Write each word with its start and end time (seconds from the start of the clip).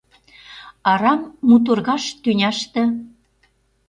арам 0.91 1.21
муторгаж 1.47 2.03
тӱняште 2.21 2.83